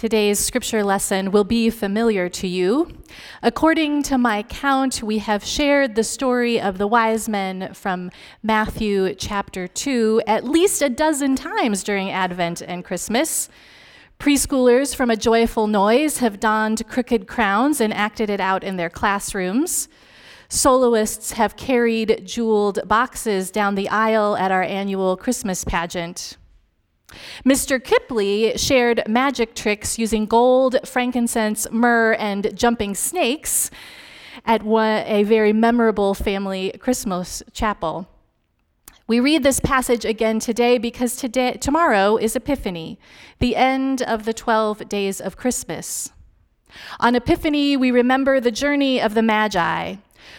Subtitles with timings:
[0.00, 2.90] Today's scripture lesson will be familiar to you.
[3.42, 8.10] According to my count, we have shared the story of the wise men from
[8.42, 13.50] Matthew chapter 2 at least a dozen times during Advent and Christmas.
[14.18, 18.88] Preschoolers from A Joyful Noise have donned crooked crowns and acted it out in their
[18.88, 19.86] classrooms.
[20.48, 26.38] Soloists have carried jeweled boxes down the aisle at our annual Christmas pageant.
[27.44, 27.82] Mr.
[27.82, 33.70] Kipley shared magic tricks using gold, frankincense, myrrh, and jumping snakes
[34.44, 38.08] at one, a very memorable family Christmas chapel.
[39.06, 42.98] We read this passage again today because today, tomorrow is Epiphany,
[43.40, 46.10] the end of the 12 days of Christmas.
[47.00, 49.96] On Epiphany, we remember the journey of the Magi,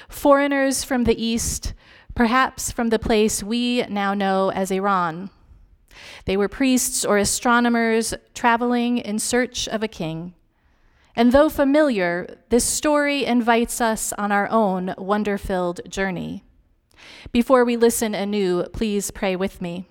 [0.07, 1.73] foreigners from the East,
[2.15, 5.29] perhaps from the place we now know as Iran.
[6.25, 10.33] They were priests or astronomers traveling in search of a king.
[11.15, 16.43] And though familiar, this story invites us on our own wonder filled journey.
[17.31, 19.87] Before we listen anew, please pray with me.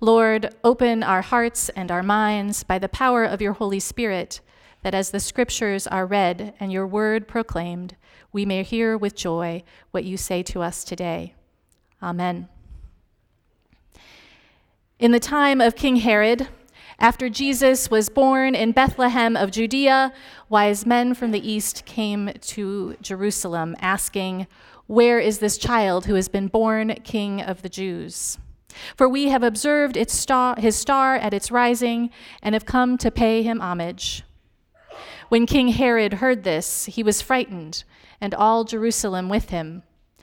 [0.00, 4.40] Lord, open our hearts and our minds by the power of your Holy Spirit,
[4.82, 7.96] that as the scriptures are read and your word proclaimed,
[8.32, 11.34] we may hear with joy what you say to us today.
[12.02, 12.48] Amen.
[15.00, 16.48] In the time of King Herod,
[16.98, 20.12] after Jesus was born in Bethlehem of Judea,
[20.50, 24.46] wise men from the east came to Jerusalem asking,
[24.88, 28.36] Where is this child who has been born King of the Jews?
[28.94, 32.10] For we have observed its star, his star at its rising
[32.42, 34.22] and have come to pay him homage.
[35.30, 37.84] When King Herod heard this, he was frightened,
[38.20, 39.82] and all Jerusalem with him.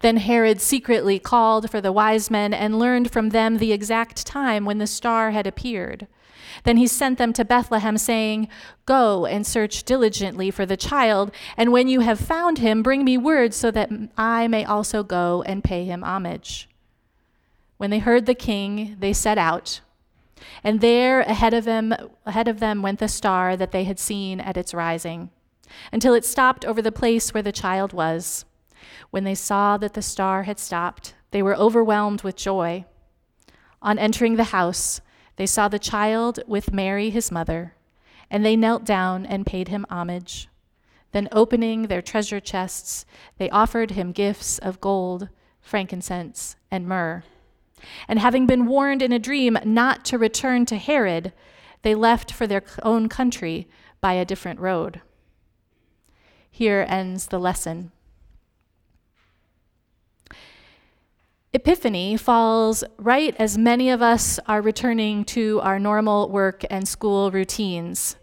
[0.00, 4.64] Then Herod secretly called for the wise men and learned from them the exact time
[4.64, 6.06] when the star had appeared.
[6.64, 8.48] Then he sent them to Bethlehem, saying,
[8.86, 13.16] Go and search diligently for the child, and when you have found him, bring me
[13.16, 16.68] word so that I may also go and pay him homage.
[17.78, 19.80] When they heard the king, they set out.
[20.62, 21.94] And there ahead of them,
[22.26, 25.30] ahead of them went the star that they had seen at its rising,
[25.92, 28.44] until it stopped over the place where the child was.
[29.12, 32.86] When they saw that the star had stopped, they were overwhelmed with joy.
[33.82, 35.02] On entering the house,
[35.36, 37.74] they saw the child with Mary, his mother,
[38.30, 40.48] and they knelt down and paid him homage.
[41.10, 43.04] Then, opening their treasure chests,
[43.36, 45.28] they offered him gifts of gold,
[45.60, 47.22] frankincense, and myrrh.
[48.08, 51.34] And having been warned in a dream not to return to Herod,
[51.82, 53.68] they left for their own country
[54.00, 55.02] by a different road.
[56.50, 57.92] Here ends the lesson.
[61.54, 67.30] Epiphany falls right as many of us are returning to our normal work and school
[67.30, 68.16] routines,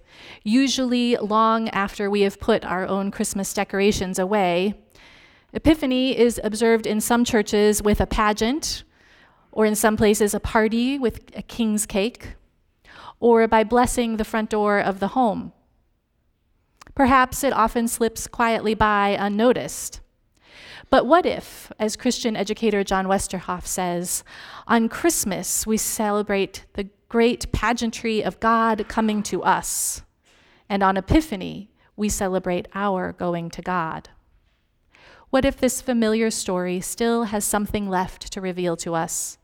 [0.43, 4.73] usually long after we have put our own Christmas decorations away.
[5.53, 8.83] Epiphany is observed in some churches with a pageant,
[9.51, 12.33] or in some places, a party with a king's cake,
[13.19, 15.53] or by blessing the front door of the home.
[16.95, 20.01] Perhaps it often slips quietly by unnoticed.
[20.89, 24.23] But what if, as Christian educator John Westerhoff says,
[24.67, 30.01] on Christmas we celebrate the great pageantry of God coming to us,
[30.67, 34.09] and on Epiphany we celebrate our going to God?
[35.29, 39.37] What if this familiar story still has something left to reveal to us?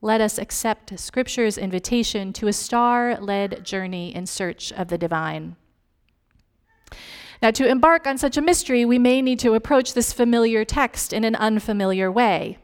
[0.00, 5.56] Let us accept Scripture's invitation to a star led journey in search of the divine.
[7.42, 11.12] Now, to embark on such a mystery, we may need to approach this familiar text
[11.12, 12.58] in an unfamiliar way.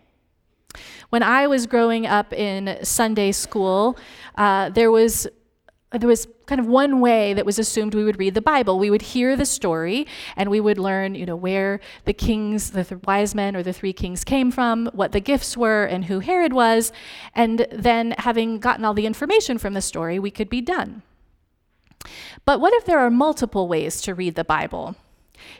[1.08, 3.96] When I was growing up in Sunday school,
[4.36, 5.26] uh, there was
[5.92, 8.78] there was kind of one way that was assumed we would read the Bible.
[8.78, 10.06] We would hear the story
[10.36, 13.72] and we would learn, you know, where the kings, the th- wise men or the
[13.72, 16.92] three kings came from, what the gifts were, and who Herod was.
[17.34, 21.02] And then, having gotten all the information from the story, we could be done.
[22.44, 24.96] But what if there are multiple ways to read the Bible?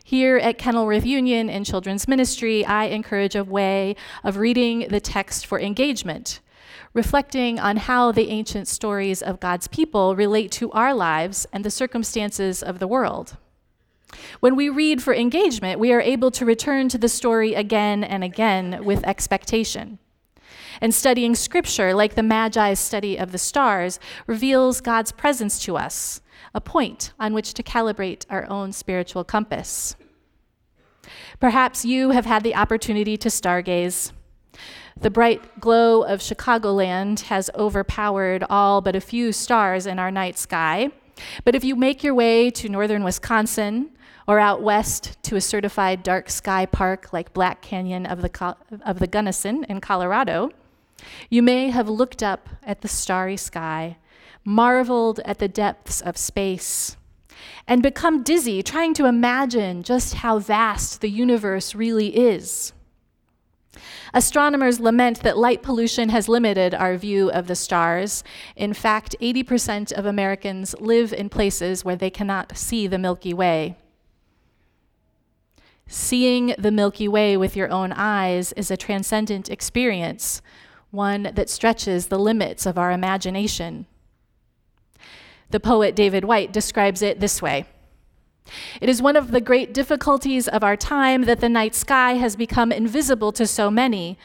[0.05, 5.47] Here at Kenilworth Union in Children's Ministry, I encourage a way of reading the text
[5.47, 6.41] for engagement,
[6.95, 11.71] reflecting on how the ancient stories of God's people relate to our lives and the
[11.71, 13.37] circumstances of the world.
[14.41, 18.23] When we read for engagement, we are able to return to the story again and
[18.25, 19.99] again with expectation.
[20.81, 26.21] And studying scripture, like the Magi's study of the stars, reveals God's presence to us,
[26.55, 29.97] a point on which to calibrate our own spiritual compass.
[31.41, 34.13] Perhaps you have had the opportunity to stargaze.
[34.99, 40.39] The bright glow of Chicagoland has overpowered all but a few stars in our night
[40.39, 40.91] sky.
[41.45, 43.91] But if you make your way to northern Wisconsin
[44.27, 48.99] or out west to a certified dark sky park like Black Canyon of the, of
[48.99, 50.51] the Gunnison in Colorado,
[51.31, 53.97] you may have looked up at the starry sky,
[54.45, 56.97] marveled at the depths of space,
[57.67, 62.73] and become dizzy trying to imagine just how vast the universe really is.
[64.15, 68.25] Astronomers lament that light pollution has limited our view of the stars.
[68.55, 73.77] In fact, 80% of Americans live in places where they cannot see the Milky Way.
[75.89, 80.41] Seeing the Milky Way with your own eyes is a transcendent experience,
[80.97, 83.87] one that stretches the limits of our imagination.
[85.51, 87.67] The poet David Whyte describes it this way
[88.81, 92.35] It is one of the great difficulties of our time that the night sky has
[92.35, 94.19] become invisible to so many,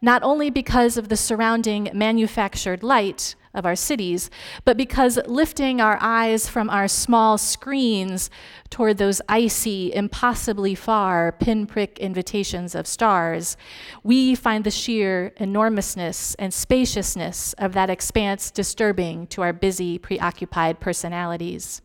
[0.00, 4.30] not only because of the surrounding manufactured light, of our cities,
[4.64, 8.30] but because lifting our eyes from our small screens
[8.70, 13.56] toward those icy, impossibly far pinprick invitations of stars,
[14.02, 20.80] we find the sheer enormousness and spaciousness of that expanse disturbing to our busy, preoccupied
[20.80, 21.82] personalities.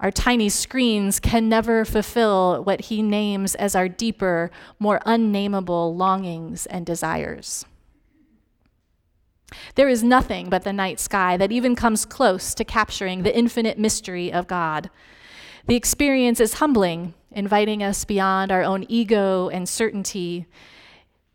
[0.00, 6.66] Our tiny screens can never fulfill what he names as our deeper, more unnameable longings
[6.66, 7.64] and desires.
[9.74, 13.78] There is nothing but the night sky that even comes close to capturing the infinite
[13.78, 14.90] mystery of God.
[15.66, 20.46] The experience is humbling, inviting us beyond our own ego and certainty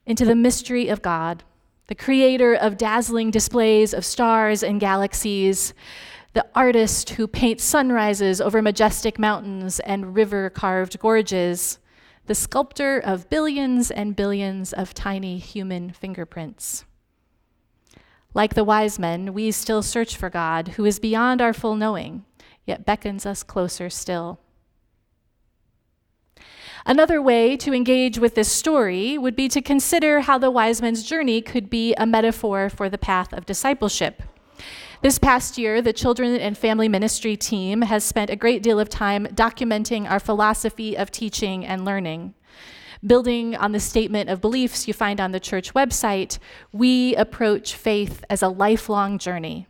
[0.05, 1.43] into the mystery of God,
[1.87, 5.73] the creator of dazzling displays of stars and galaxies,
[6.33, 11.77] the artist who paints sunrises over majestic mountains and river carved gorges,
[12.25, 16.85] the sculptor of billions and billions of tiny human fingerprints.
[18.33, 22.25] Like the wise men, we still search for God, who is beyond our full knowing,
[22.65, 24.39] yet beckons us closer still.
[26.85, 31.03] Another way to engage with this story would be to consider how the wise men's
[31.03, 34.23] journey could be a metaphor for the path of discipleship.
[35.01, 38.89] This past year, the Children and Family Ministry team has spent a great deal of
[38.89, 42.33] time documenting our philosophy of teaching and learning.
[43.05, 46.39] Building on the statement of beliefs you find on the church website,
[46.71, 49.67] we approach faith as a lifelong journey.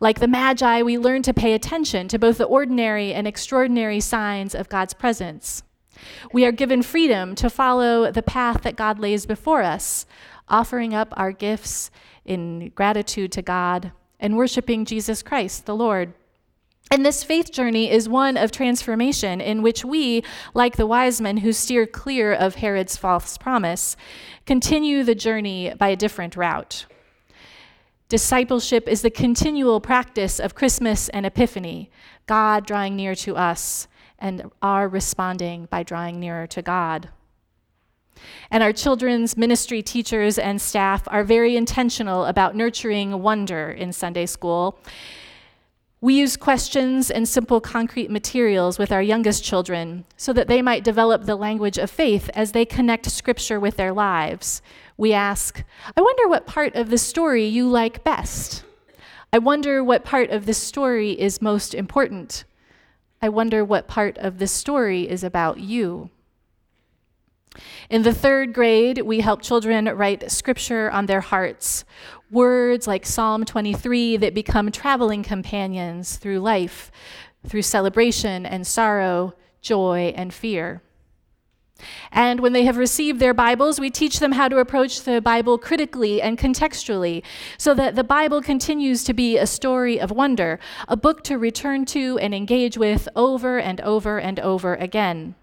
[0.00, 4.54] Like the Magi, we learn to pay attention to both the ordinary and extraordinary signs
[4.54, 5.62] of God's presence.
[6.32, 10.06] We are given freedom to follow the path that God lays before us,
[10.48, 11.90] offering up our gifts
[12.24, 16.14] in gratitude to God and worshiping Jesus Christ, the Lord.
[16.90, 20.22] And this faith journey is one of transformation in which we,
[20.54, 23.96] like the wise men who steer clear of Herod's false promise,
[24.46, 26.86] continue the journey by a different route.
[28.08, 31.90] Discipleship is the continual practice of Christmas and Epiphany,
[32.28, 33.88] God drawing near to us
[34.18, 37.08] and our responding by drawing nearer to God.
[38.50, 44.26] And our children's ministry teachers and staff are very intentional about nurturing wonder in Sunday
[44.26, 44.78] school
[46.00, 50.84] we use questions and simple concrete materials with our youngest children so that they might
[50.84, 54.60] develop the language of faith as they connect scripture with their lives.
[54.98, 55.64] We ask,
[55.96, 58.62] I wonder what part of the story you like best.
[59.32, 62.44] I wonder what part of this story is most important.
[63.22, 66.10] I wonder what part of this story is about you.
[67.88, 71.84] In the third grade, we help children write scripture on their hearts,
[72.30, 76.90] words like Psalm 23 that become traveling companions through life,
[77.46, 80.82] through celebration and sorrow, joy and fear.
[82.10, 85.58] And when they have received their Bibles, we teach them how to approach the Bible
[85.58, 87.22] critically and contextually
[87.58, 91.84] so that the Bible continues to be a story of wonder, a book to return
[91.86, 95.34] to and engage with over and over and over again.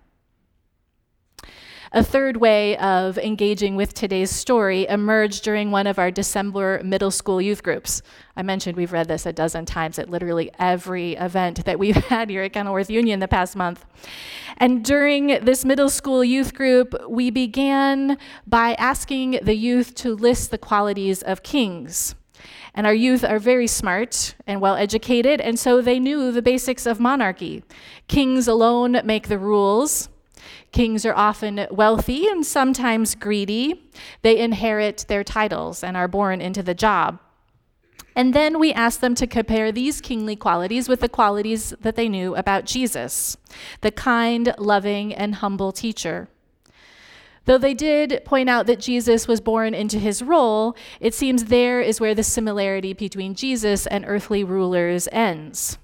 [1.96, 7.12] A third way of engaging with today's story emerged during one of our December middle
[7.12, 8.02] school youth groups.
[8.36, 12.32] I mentioned we've read this a dozen times at literally every event that we've had
[12.32, 13.86] here at Kenilworth Union the past month.
[14.58, 20.50] And during this middle school youth group, we began by asking the youth to list
[20.50, 22.16] the qualities of kings.
[22.74, 26.88] And our youth are very smart and well educated, and so they knew the basics
[26.88, 27.64] of monarchy.
[28.08, 30.10] Kings alone make the rules.
[30.72, 33.90] Kings are often wealthy and sometimes greedy.
[34.22, 37.20] They inherit their titles and are born into the job.
[38.16, 42.08] And then we ask them to compare these kingly qualities with the qualities that they
[42.08, 43.38] knew about Jesus,
[43.82, 46.28] the kind, loving, and humble teacher.
[47.46, 51.82] Though they did point out that Jesus was born into his role, it seems there
[51.82, 55.78] is where the similarity between Jesus and earthly rulers ends.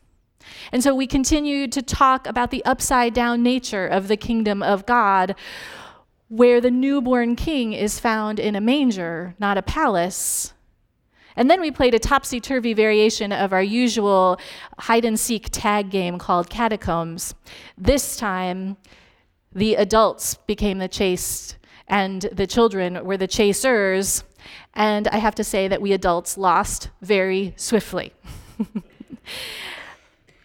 [0.72, 4.86] And so we continue to talk about the upside down nature of the kingdom of
[4.86, 5.36] God,
[6.28, 10.54] where the newborn king is found in a manger, not a palace.
[11.36, 14.40] And then we played a topsy turvy variation of our usual
[14.78, 17.34] hide and seek tag game called Catacombs.
[17.78, 18.78] This time,
[19.54, 24.24] the adults became the chased and the children were the chasers.
[24.74, 28.14] And I have to say that we adults lost very swiftly.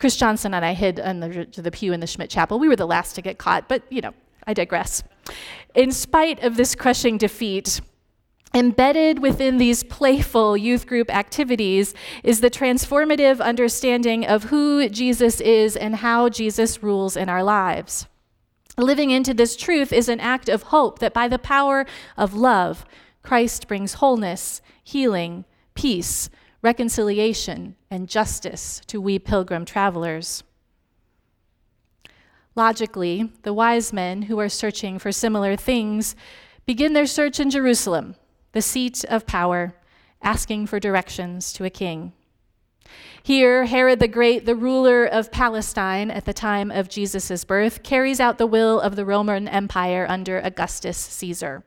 [0.04, 2.58] Chris Johnson and I hid in the, the pew in the Schmidt Chapel.
[2.58, 4.12] We were the last to get caught, but you know,
[4.46, 5.02] I digress.
[5.74, 7.80] In spite of this crushing defeat,
[8.52, 15.74] Embedded within these playful youth group activities is the transformative understanding of who Jesus is
[15.74, 18.06] and how Jesus rules in our lives.
[18.76, 21.86] Living into this truth is an act of hope that by the power
[22.18, 22.84] of love,
[23.22, 26.28] Christ brings wholeness, healing, peace,
[26.64, 30.42] reconciliation, and justice to we pilgrim travelers.
[32.56, 36.16] Logically, the wise men who are searching for similar things
[36.64, 38.16] begin their search in Jerusalem
[38.52, 39.74] the seat of power,
[40.22, 42.12] asking for directions to a king.
[43.22, 48.20] Here, Herod the Great, the ruler of Palestine at the time of Jesus' birth, carries
[48.20, 51.64] out the will of the Roman Empire under Augustus Caesar.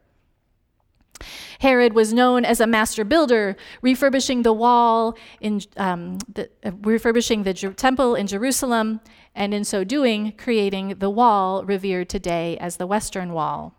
[1.60, 7.44] Herod was known as a master builder, refurbishing the wall in um, the, uh, refurbishing
[7.44, 9.00] the Jer- temple in Jerusalem,
[9.34, 13.74] and in so doing, creating the wall revered today as the Western Wall.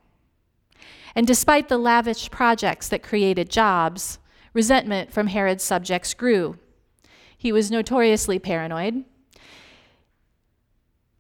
[1.15, 4.19] And despite the lavish projects that created jobs,
[4.53, 6.59] resentment from Herod's subjects grew.
[7.37, 9.05] He was notoriously paranoid.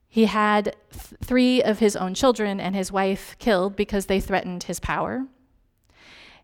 [0.08, 4.64] He had th- three of his own children and his wife killed because they threatened
[4.64, 5.26] his power.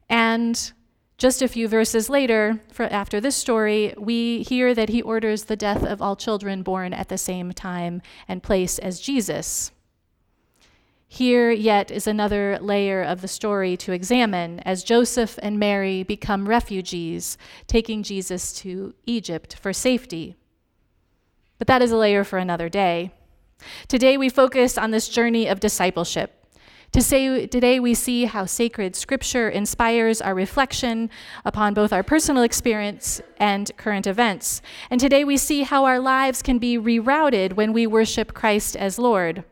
[0.09, 0.73] And
[1.17, 5.85] just a few verses later, after this story, we hear that he orders the death
[5.85, 9.71] of all children born at the same time and place as Jesus.
[11.07, 16.49] Here, yet, is another layer of the story to examine as Joseph and Mary become
[16.49, 20.37] refugees, taking Jesus to Egypt for safety.
[21.59, 23.13] But that is a layer for another day.
[23.87, 26.44] Today, we focus on this journey of discipleship.
[26.95, 31.11] To say, today, we see how sacred scripture inspires our reflection
[31.45, 34.63] upon both our personal experience and current events.
[34.91, 38.97] And today, we see how our lives can be rerouted when we worship Christ as
[38.97, 39.43] Lord.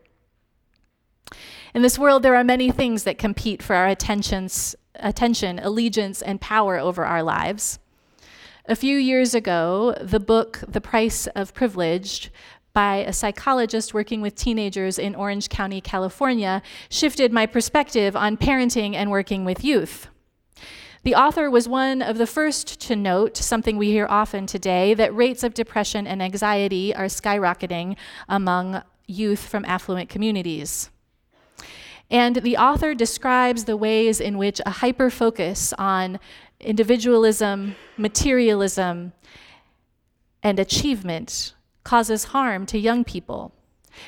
[1.73, 6.39] In this world, there are many things that compete for our attentions, attention, allegiance, and
[6.39, 7.77] power over our lives.
[8.65, 12.31] A few years ago, the book The Price of Privilege
[12.73, 18.95] by a psychologist working with teenagers in Orange County, California, shifted my perspective on parenting
[18.95, 20.07] and working with youth.
[21.03, 25.13] The author was one of the first to note something we hear often today that
[25.13, 27.97] rates of depression and anxiety are skyrocketing
[28.29, 30.89] among youth from affluent communities.
[32.09, 36.19] And the author describes the ways in which a hyper focus on
[36.59, 39.11] individualism, materialism,
[40.41, 41.53] and achievement
[41.83, 43.53] causes harm to young people.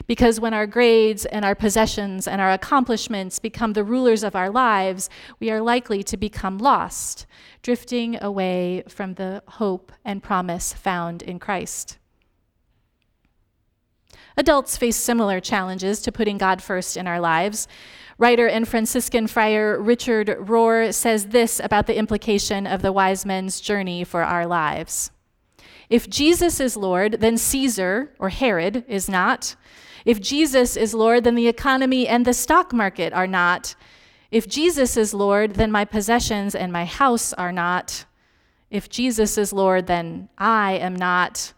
[0.08, 4.50] Because when our grades and our possessions and our accomplishments become the rulers of our
[4.50, 7.26] lives, we are likely to become lost,
[7.62, 11.98] drifting away from the hope and promise found in Christ.
[14.38, 17.68] Adults face similar challenges to putting God first in our lives.
[18.18, 23.62] Writer and Franciscan friar Richard Rohr says this about the implication of the wise men's
[23.62, 25.12] journey for our lives.
[25.90, 29.56] If Jesus is Lord, then Caesar or Herod is not.
[30.06, 33.76] If Jesus is Lord, then the economy and the stock market are not.
[34.32, 38.06] If Jesus is Lord, then my possessions and my house are not.
[38.70, 41.54] If Jesus is Lord, then I am not.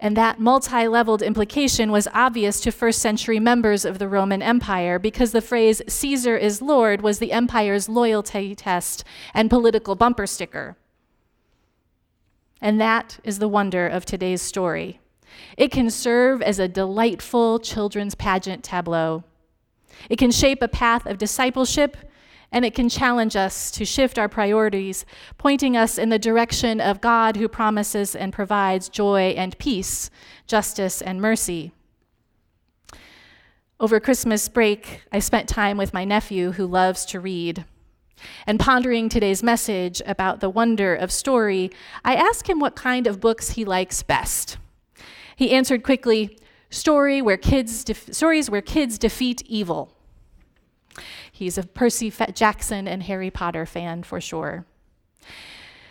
[0.00, 4.98] And that multi leveled implication was obvious to first century members of the Roman Empire
[4.98, 10.76] because the phrase Caesar is Lord was the empire's loyalty test and political bumper sticker.
[12.60, 15.00] And that is the wonder of today's story.
[15.56, 19.24] It can serve as a delightful children's pageant tableau.
[20.08, 21.96] It can shape a path of discipleship
[22.52, 25.04] and it can challenge us to shift our priorities,
[25.38, 30.08] pointing us in the direction of God who promises and provides joy and peace,
[30.46, 31.72] justice and mercy.
[33.80, 37.64] Over Christmas break, I spent time with my nephew who loves to read.
[38.46, 41.70] And pondering today's message about the wonder of story,
[42.04, 44.56] I asked him what kind of books he likes best.
[45.36, 46.38] He answered quickly,
[46.70, 49.92] story where kids def- stories where kids defeat evil.
[51.30, 54.64] He's a Percy Jackson and Harry Potter fan for sure.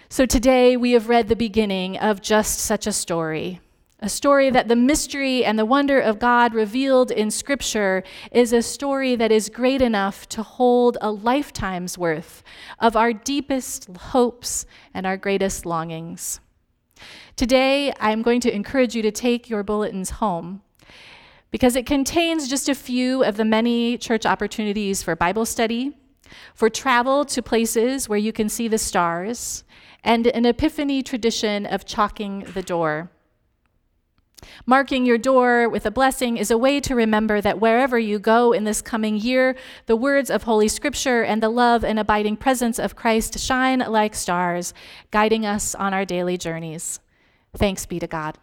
[0.10, 3.60] So today we have read the beginning of just such a story.
[4.04, 8.62] A story that the mystery and the wonder of God revealed in Scripture is a
[8.62, 12.44] story that is great enough to hold a lifetime's worth
[12.80, 16.42] of our deepest hopes and our greatest longings.
[17.38, 20.64] Today, I'm going to encourage you to take your bulletins home
[21.50, 25.98] because it contains just a few of the many church opportunities for Bible study,
[26.54, 29.64] for travel to places where you can see the stars,
[30.04, 33.10] and an Epiphany tradition of chalking the door.
[34.66, 38.52] Marking your door with a blessing is a way to remember that wherever you go
[38.52, 42.80] in this coming year, the words of Holy Scripture and the love and abiding presence
[42.80, 44.74] of Christ shine like stars,
[45.12, 47.00] guiding us on our daily journeys.
[47.56, 48.38] Thanks be to God.